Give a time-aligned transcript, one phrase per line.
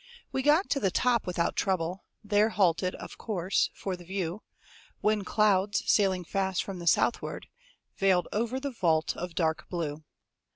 [0.31, 4.41] We got to the top without trouble; There halted, of course, for the view;
[5.01, 7.45] When clouds, sailing fast from the southward,
[7.97, 10.03] Veiled over the vault of dark blue.